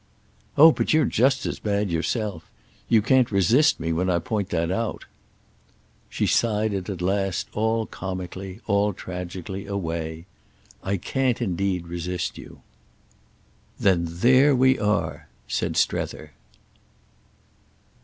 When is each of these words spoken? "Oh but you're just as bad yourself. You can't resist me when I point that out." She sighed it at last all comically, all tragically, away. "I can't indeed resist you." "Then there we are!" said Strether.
"Oh 0.57 0.71
but 0.71 0.93
you're 0.93 1.05
just 1.05 1.45
as 1.45 1.59
bad 1.59 1.91
yourself. 1.91 2.49
You 2.89 3.03
can't 3.03 3.31
resist 3.31 3.79
me 3.79 3.93
when 3.93 4.09
I 4.09 4.17
point 4.17 4.49
that 4.49 4.71
out." 4.71 5.05
She 6.09 6.25
sighed 6.25 6.73
it 6.73 6.89
at 6.89 7.03
last 7.03 7.47
all 7.53 7.85
comically, 7.85 8.61
all 8.65 8.93
tragically, 8.93 9.67
away. 9.67 10.25
"I 10.81 10.97
can't 10.97 11.39
indeed 11.39 11.85
resist 11.85 12.35
you." 12.39 12.61
"Then 13.79 14.05
there 14.09 14.55
we 14.55 14.79
are!" 14.79 15.27
said 15.47 15.77
Strether. 15.77 16.33